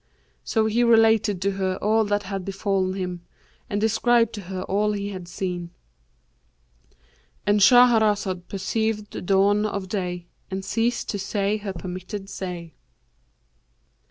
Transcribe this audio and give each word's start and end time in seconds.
So 0.43 0.65
he 0.65 0.83
related 0.83 1.39
to 1.43 1.51
her 1.51 1.75
all 1.79 2.05
that 2.05 2.23
had 2.23 2.43
befallen 2.43 2.95
him 2.95 3.21
and 3.69 3.79
described 3.79 4.33
to 4.33 4.41
her 4.41 4.63
all 4.63 4.93
he 4.93 5.09
had 5.09 5.27
seen,"—And 5.27 7.59
Shahrazad 7.59 8.47
perceived 8.47 9.11
the 9.11 9.21
dawn 9.21 9.63
of 9.67 9.89
day 9.89 10.25
and 10.49 10.65
ceased 10.65 11.07
to 11.09 11.19
say 11.19 11.57
her 11.57 11.73
permitted 11.73 12.29
say. 12.31 12.73